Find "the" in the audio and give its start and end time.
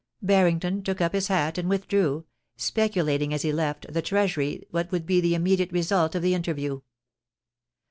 3.93-4.01, 5.21-5.35, 6.23-6.33